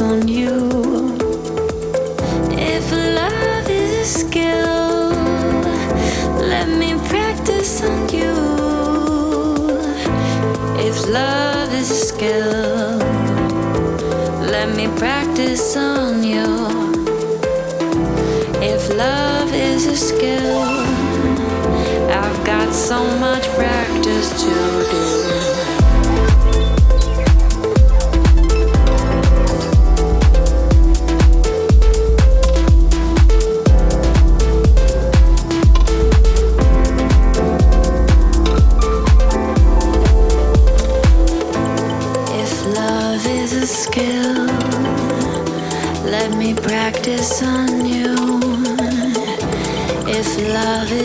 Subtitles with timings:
[0.00, 1.14] On you.
[2.50, 5.10] If love is a skill,
[6.40, 8.34] let me practice on you.
[10.78, 12.98] If love is a skill,
[14.50, 16.48] let me practice on you.
[18.62, 20.60] If love is a skill,
[22.10, 25.23] I've got so much practice to do.
[47.24, 48.14] Practice on you.
[50.06, 51.03] If love is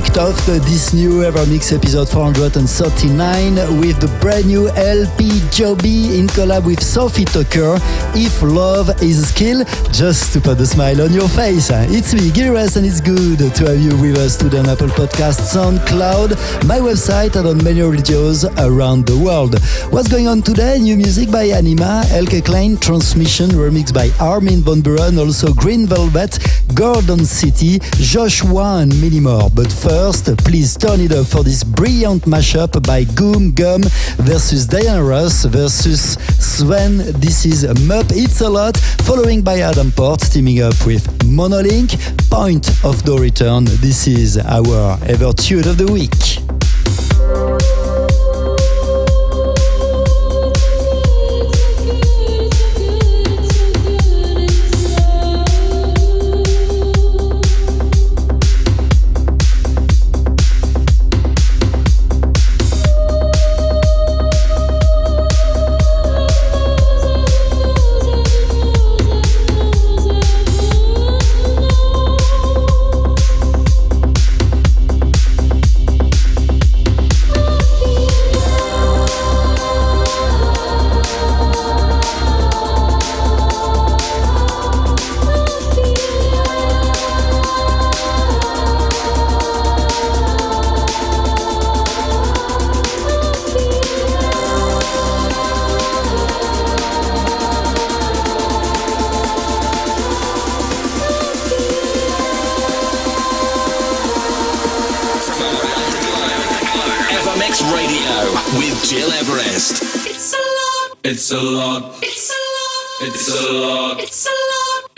[0.00, 6.64] kicked off this new Evermix episode 439 with the brand new LP Giobbi in collab
[6.64, 7.76] with Sophie Tucker.
[8.14, 11.68] If love is a skill, just to put a smile on your face.
[11.70, 15.52] It's me, Gilres, and it's good to have you with us today on Apple Podcasts,
[15.52, 16.30] SoundCloud,
[16.66, 19.58] my website, and on many radios around the world.
[19.92, 20.78] What's going on today?
[20.78, 26.38] New music by Anyma, Eelke Kleijn, Transmission, remix by Armin van Buuren, also Green Velvet,
[26.74, 29.50] Gorgon City, Joshua, and many more.
[29.50, 33.82] But first, please turn it up for this brilliant mashup by Goom Gum
[34.16, 36.98] versus Diana Ross versus Sven.
[37.20, 41.98] This is Mup It's a Lot, following by Adam Port, teaming up with Monolink.
[42.30, 43.64] Point of no return.
[43.64, 47.79] This is our Ever Tune of the Week.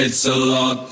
[0.04, 0.91] It's a lot.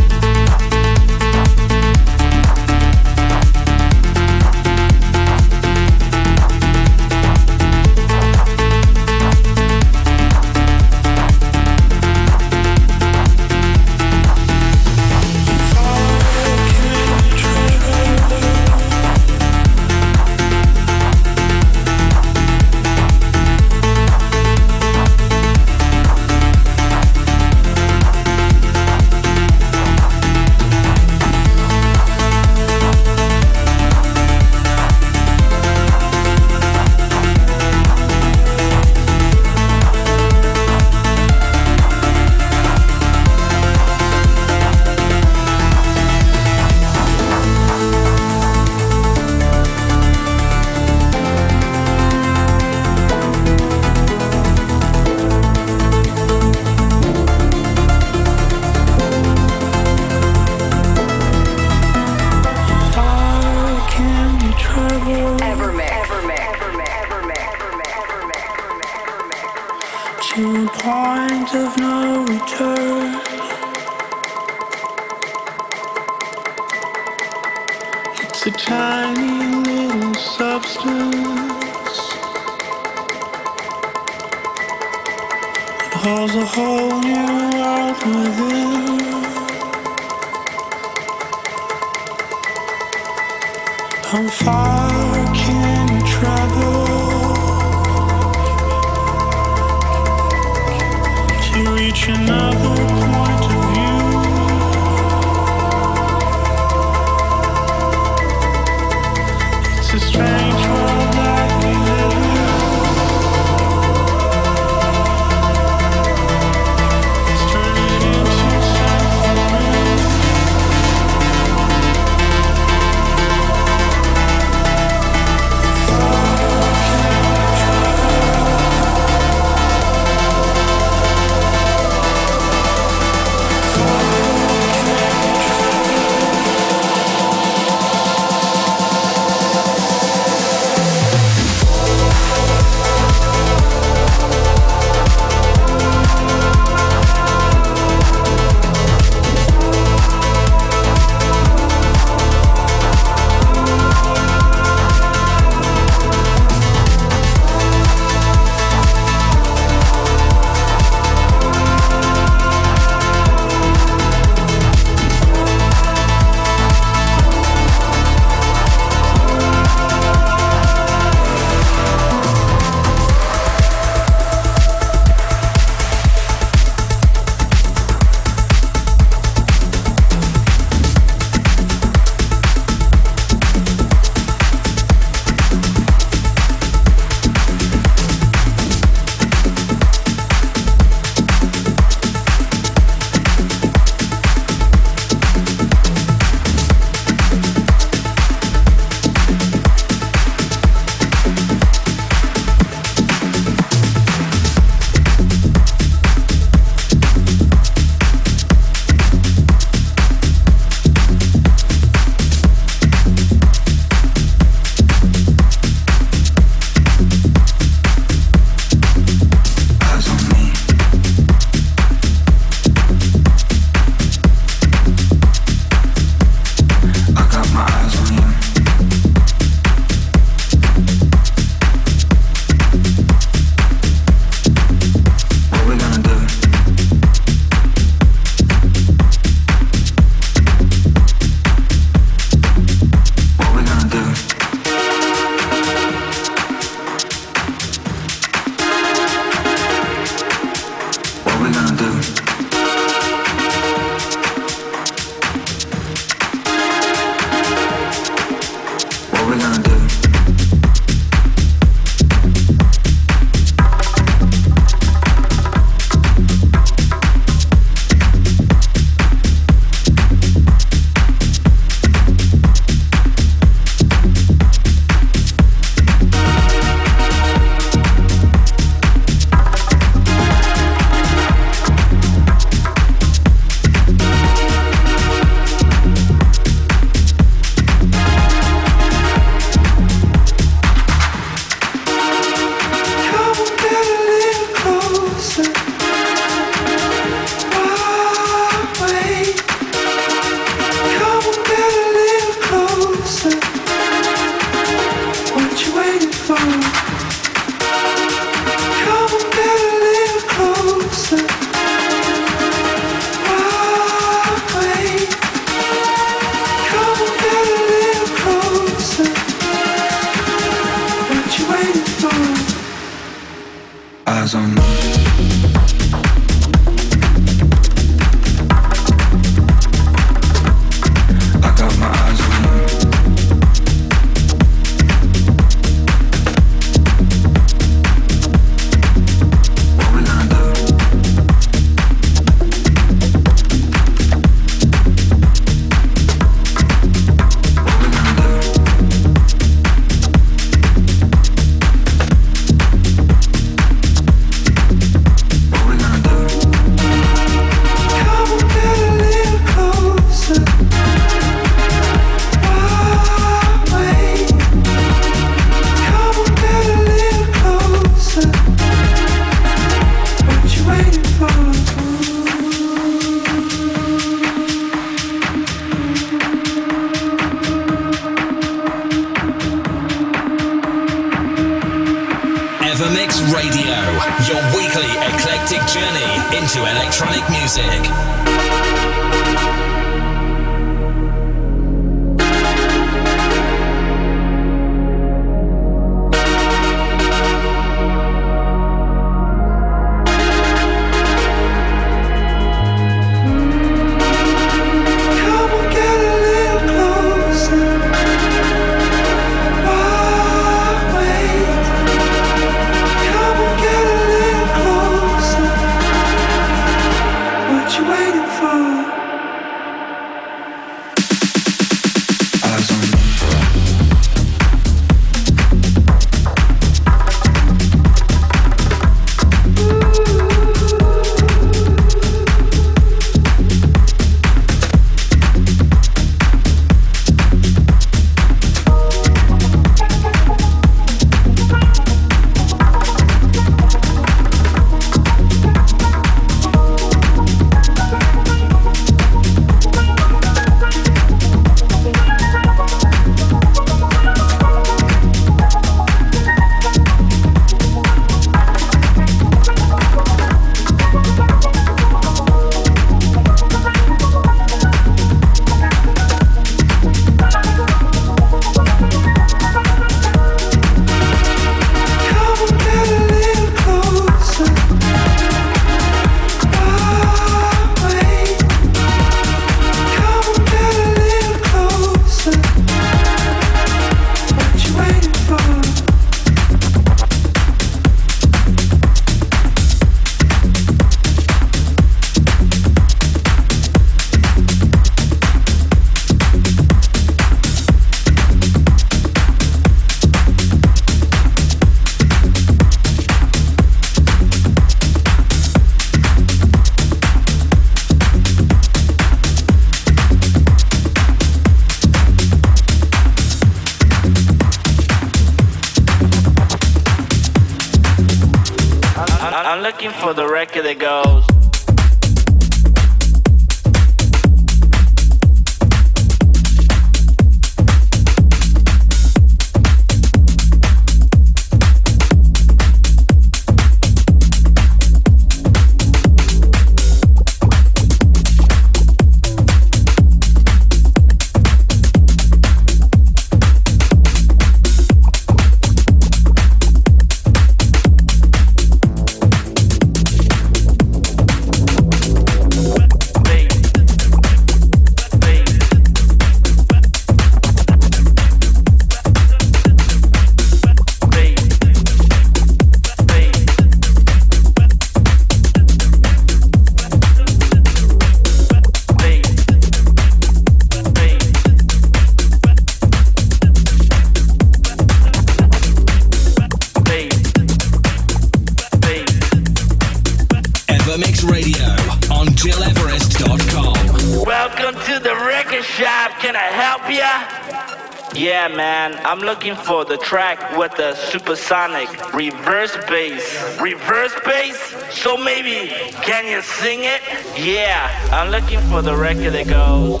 [589.44, 593.60] Looking for the track with the supersonic reverse bass.
[593.60, 594.56] Reverse bass?
[594.90, 595.68] So maybe,
[596.02, 597.02] can you sing it?
[597.36, 600.00] Yeah, I'm looking for the record that goes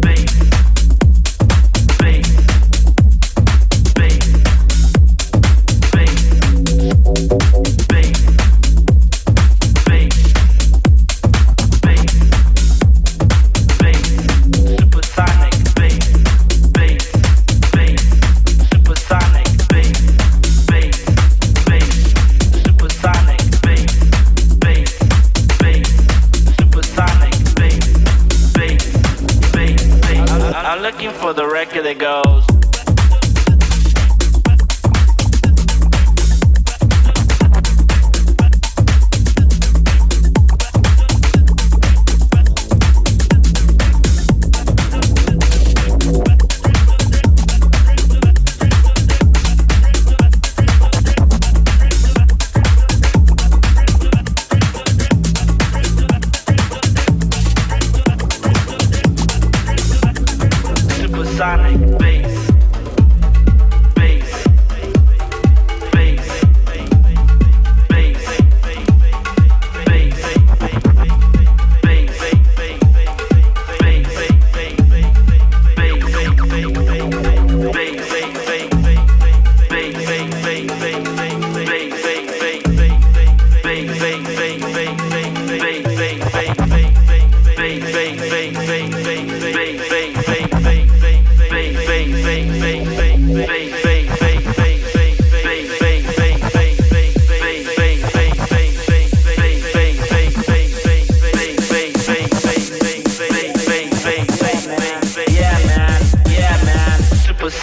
[0.00, 0.23] bass,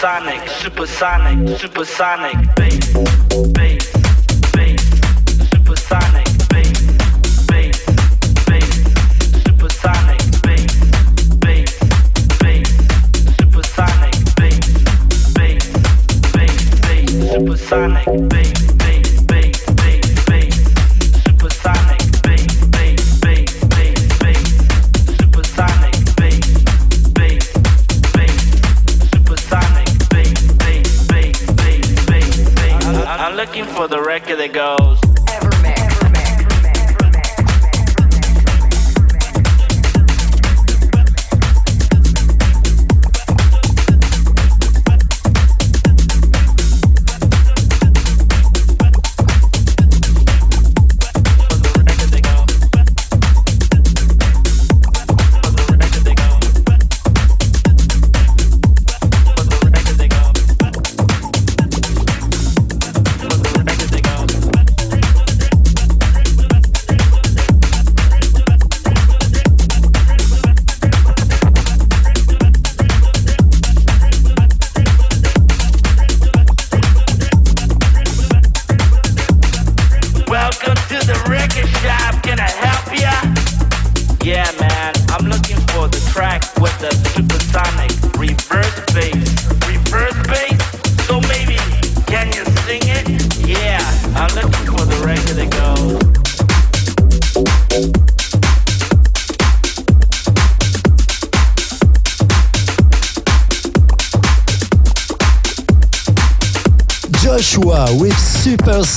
[0.02, 3.21] Supersonic, supersonic, supersonic, bass.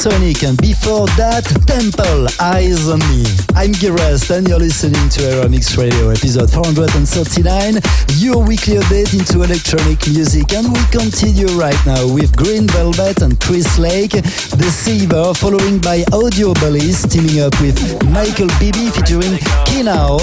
[0.06, 3.26] Sonic, and before that, Temple, Eyes on Me.
[3.56, 7.82] I'm Gires, and you're listening to Evermix Radio, episode 439,
[8.15, 10.54] your weekly update into electronic music.
[10.54, 14.15] And we continue right now with Green Velvet and Chris Lake,
[14.56, 17.76] Deceiver, following by Audio Bullys, teaming up with
[18.08, 19.36] Michael Bibi featuring
[19.68, 20.22] Kinao,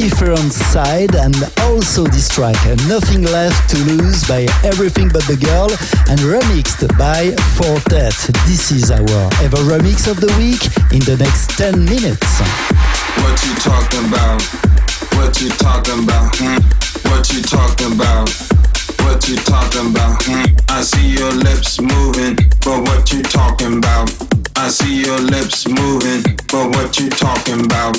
[0.00, 1.36] Different Side, and
[1.68, 2.56] also this track,
[2.88, 5.68] Nothing Left to Lose by Everything But the Girl,
[6.08, 7.34] and remixed by
[7.66, 8.14] Four Tet.
[8.46, 10.62] This is our ever remix of the week
[10.94, 12.38] in the next 10 minutes.
[13.18, 14.40] What you talking about?
[15.18, 16.30] What you talking about?
[16.38, 16.62] Hmm?
[17.10, 18.30] What you talking about?
[19.02, 20.22] What you talking about?
[20.22, 20.46] Hmm?
[20.68, 24.14] I see your lips moving, but what you talking about?
[24.54, 27.98] I see your lips moving, but what you talking about?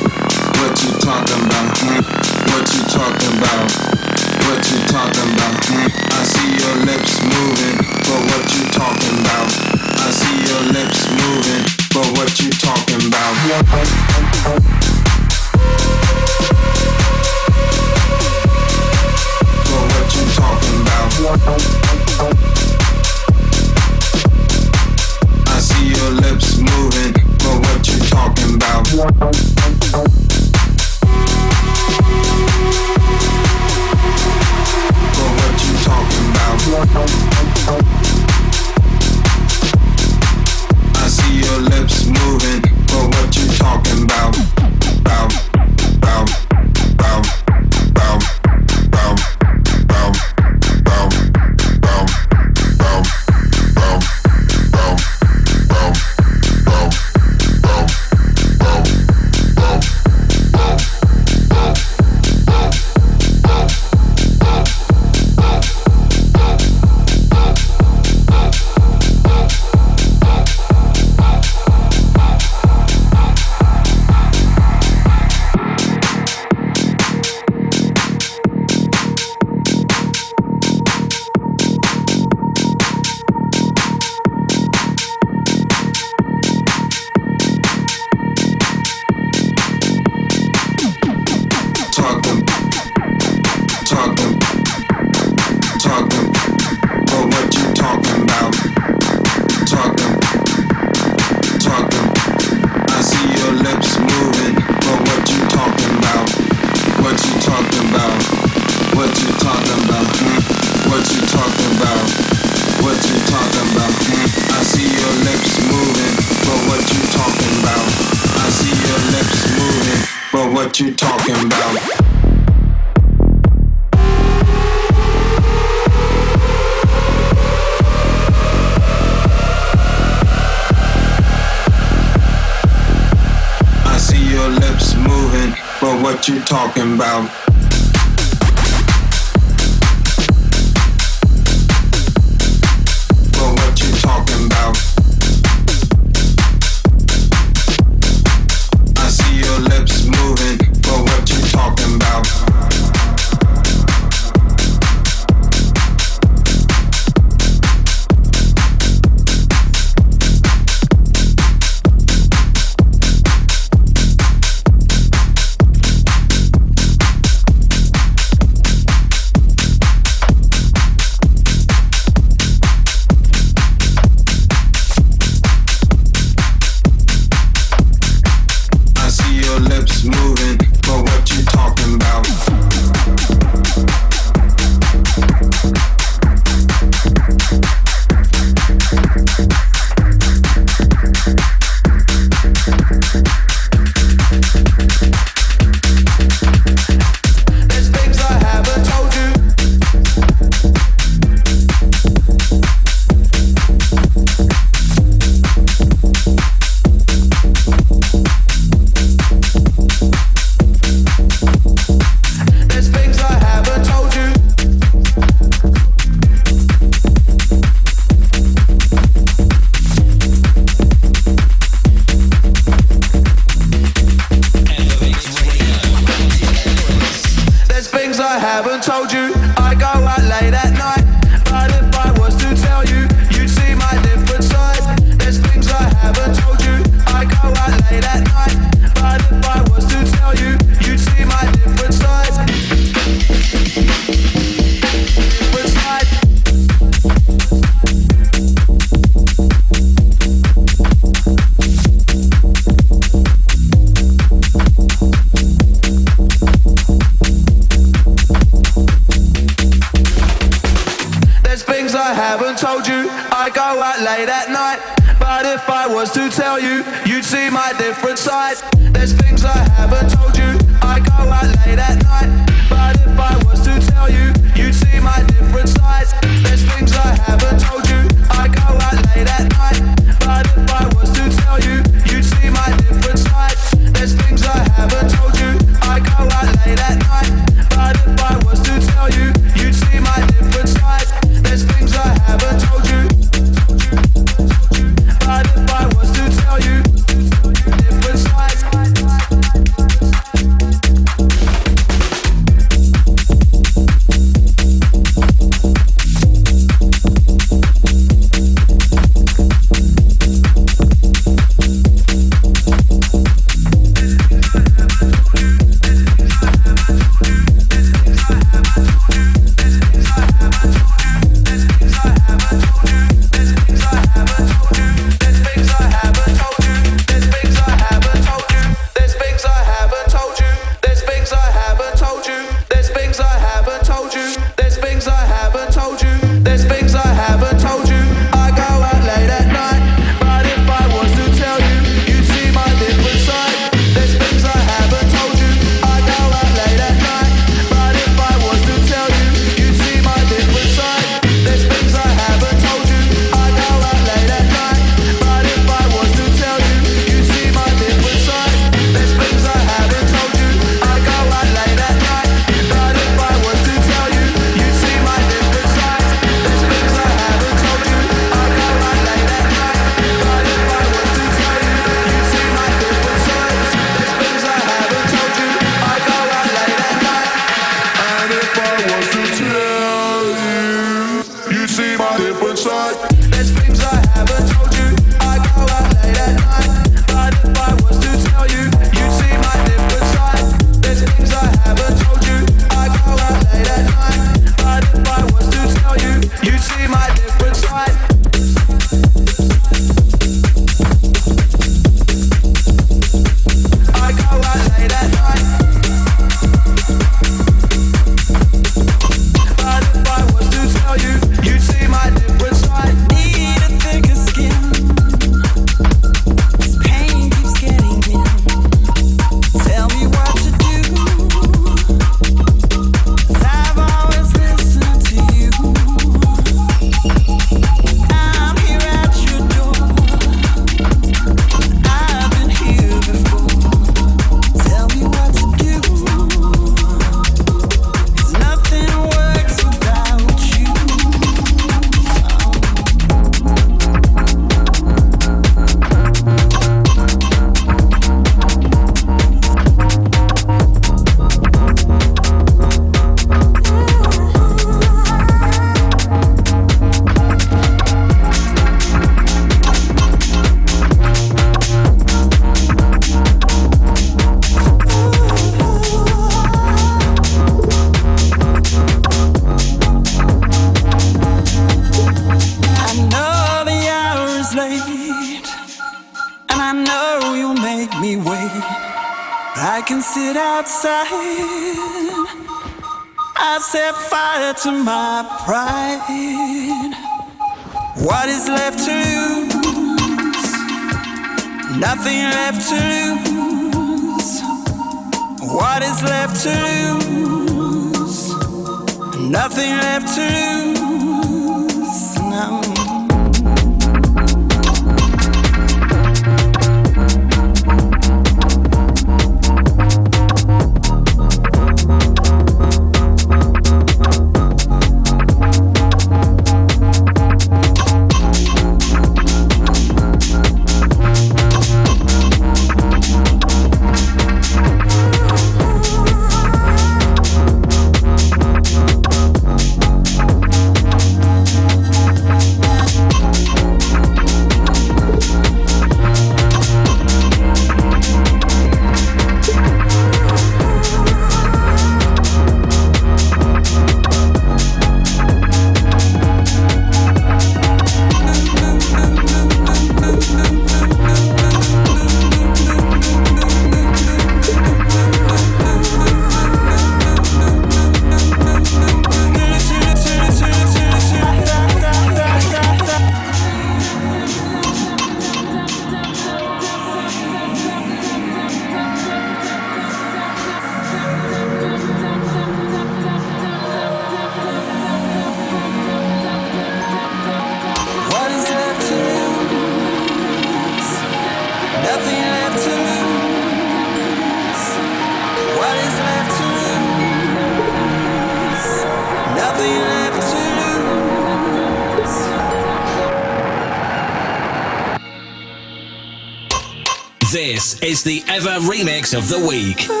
[598.31, 600.00] Ever Remix of the Week.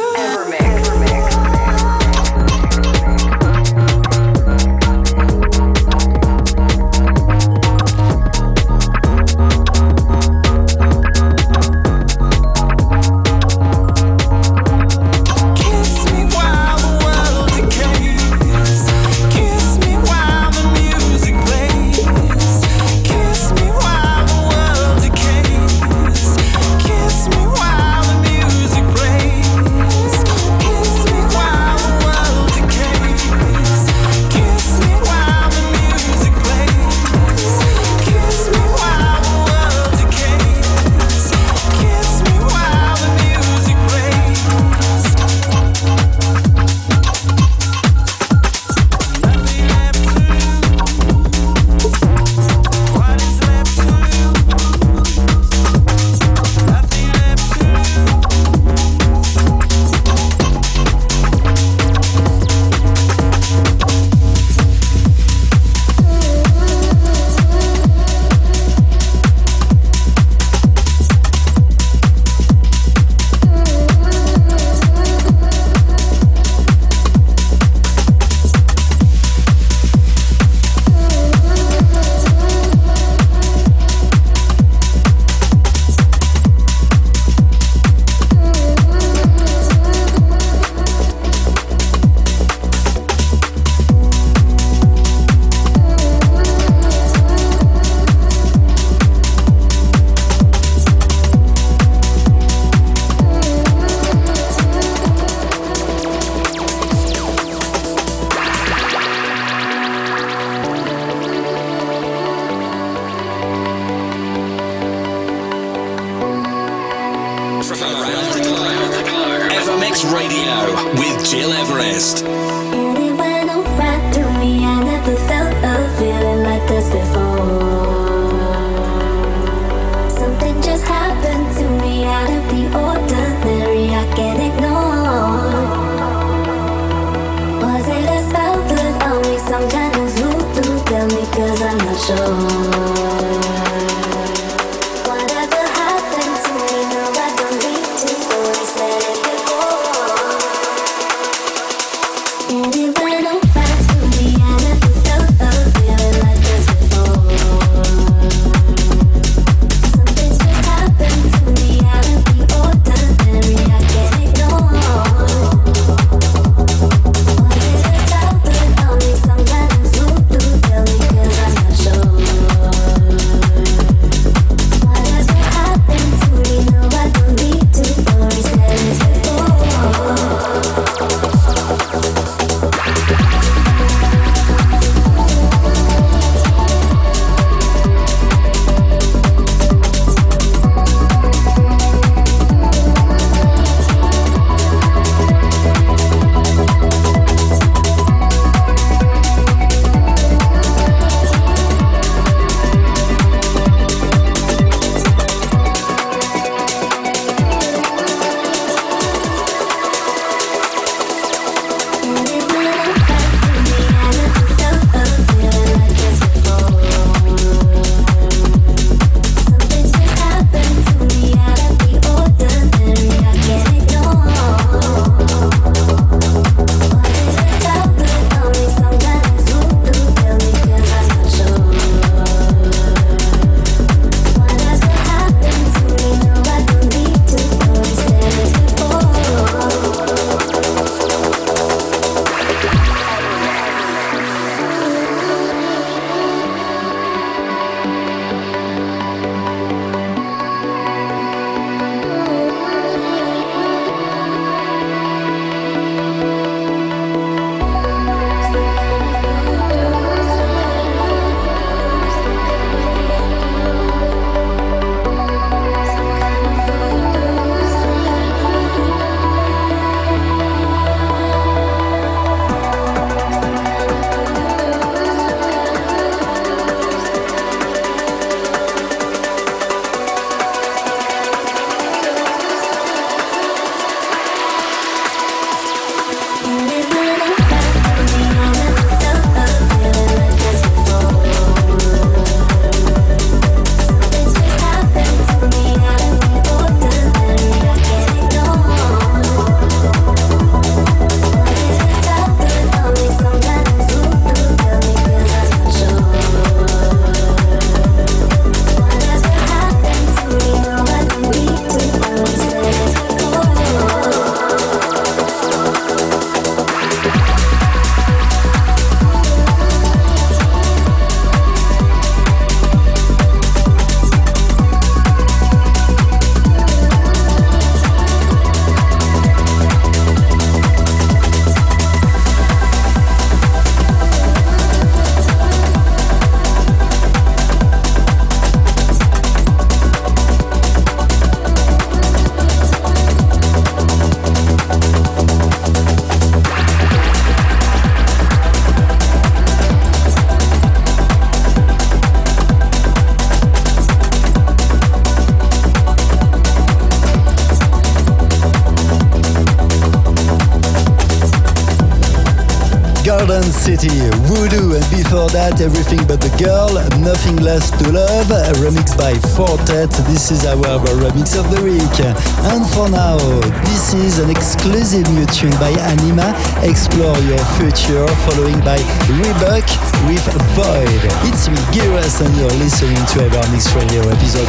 [363.81, 366.69] City, Voodoo, and before that, Everything But the Girl,
[367.01, 368.29] Nothing Left to Lose,
[368.61, 369.89] remixed by Four Tet.
[370.05, 370.61] This is our
[371.01, 371.97] remix of the week.
[372.45, 373.17] And for now,
[373.65, 376.29] this is an exclusive new tune by Anyma,
[376.61, 378.77] Explore Your Future, following by
[379.17, 379.73] Rebūke
[380.05, 381.01] with Void.
[381.25, 384.45] It's me, Gil Everest, and you're listening to EverMix Radio episode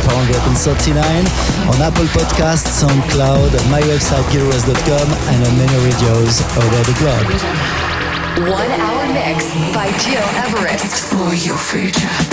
[0.61, 0.93] 439
[1.73, 7.72] on Apple Podcasts, SoundCloud, my website, gileverest.com, and on many radios over the globe.
[8.39, 10.85] One hour mix by Gil Everest.
[10.87, 12.32] Explore your future.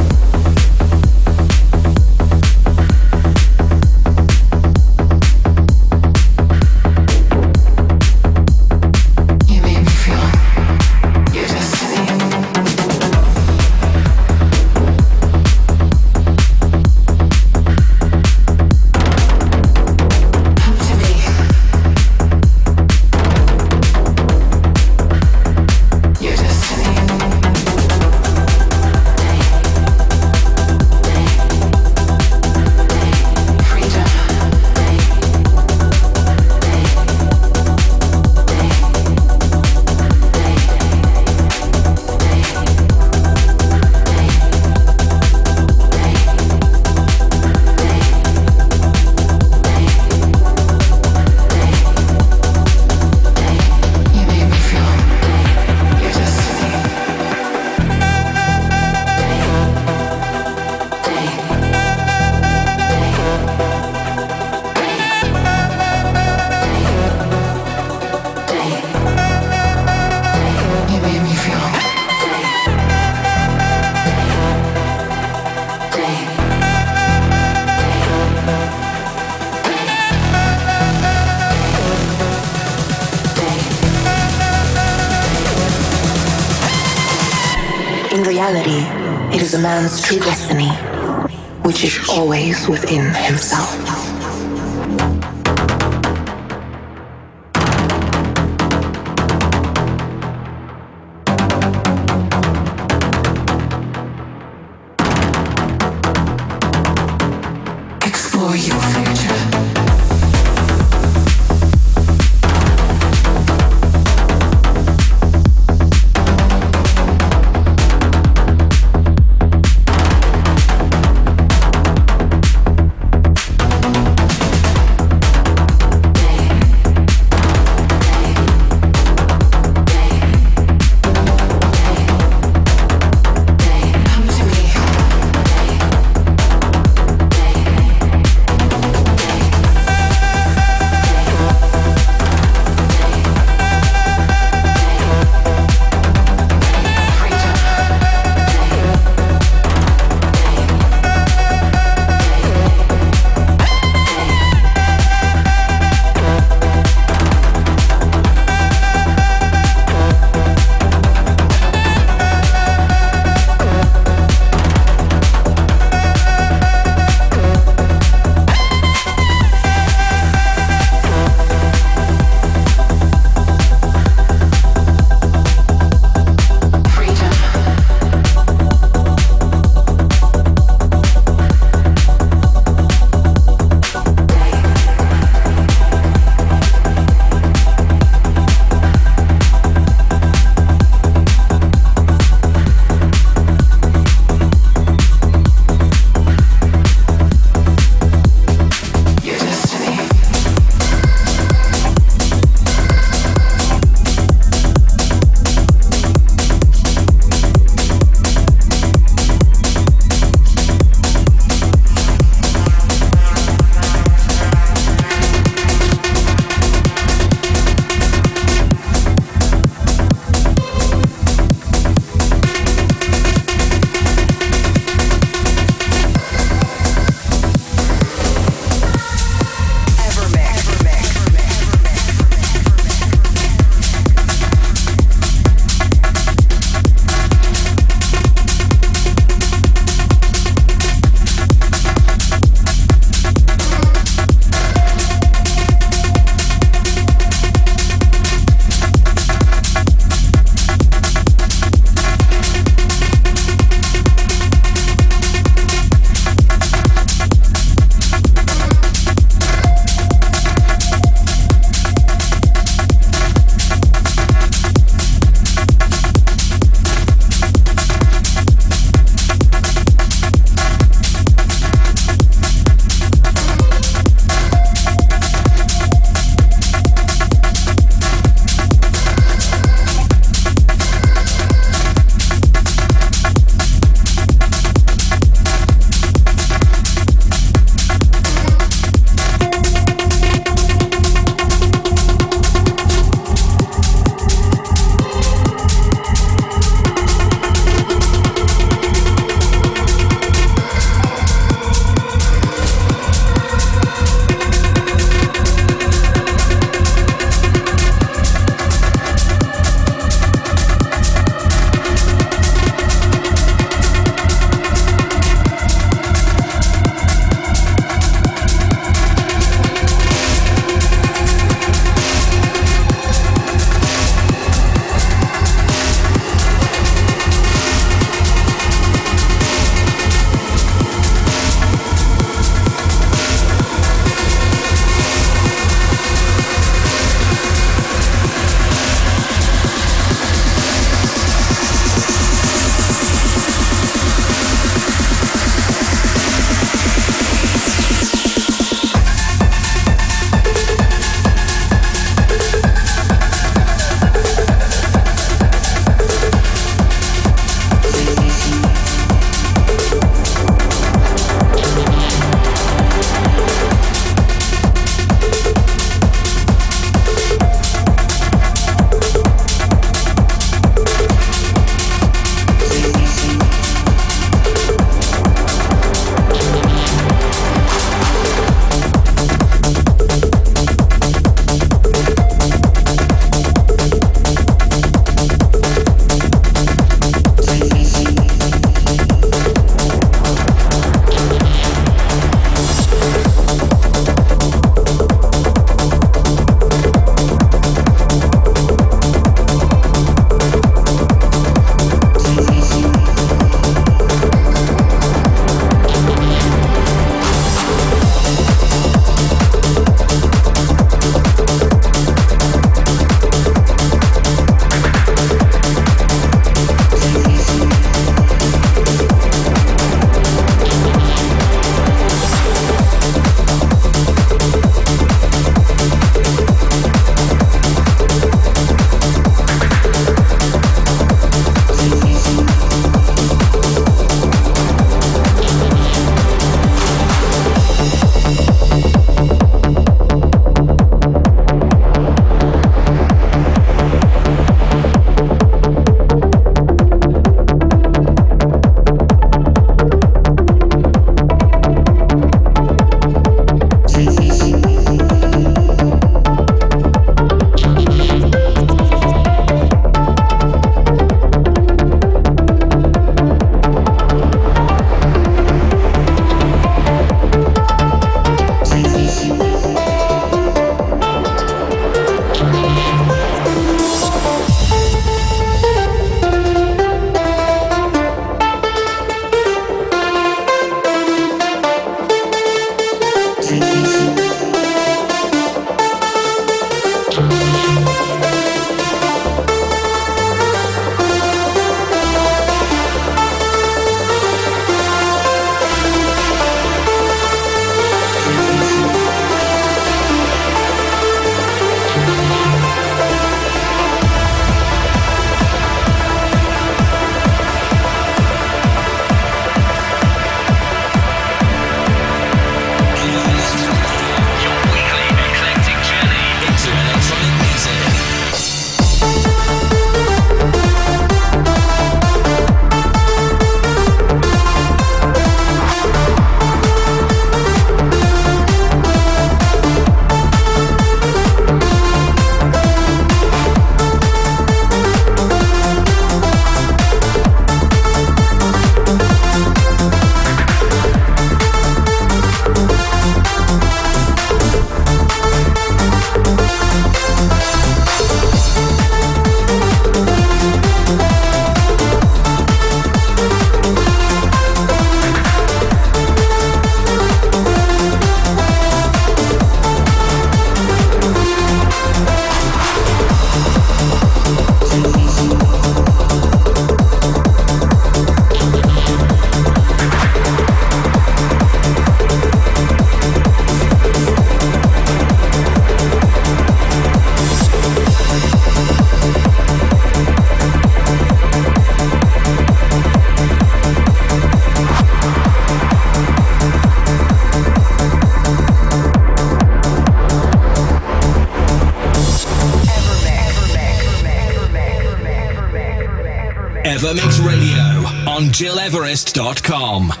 [599.21, 600.00] GilEverest.com.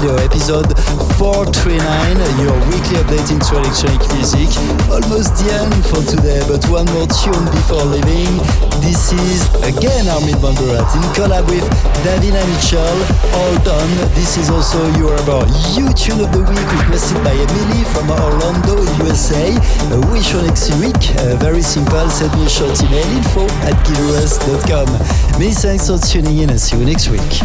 [0.00, 0.72] Radio episode
[1.20, 1.76] 439
[2.40, 4.48] your weekly update into electronic music.
[4.88, 8.32] Almost the end for today but one more tune before leaving.
[8.80, 11.68] This is again Armin van in collab with
[12.00, 13.00] Davina Michelle.
[13.44, 13.92] All done.
[14.16, 15.12] This is also your
[15.76, 20.72] you tune of the week requested by Emily from Orlando USA uh, wish for next
[20.80, 20.96] week.
[21.20, 24.88] Uh, very simple send me a short email info at gileverest.com
[25.36, 27.44] Many thanks for tuning in and see you next week.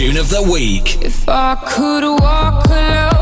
[0.00, 1.02] tune of the week.
[1.02, 3.19] If I could walk alone.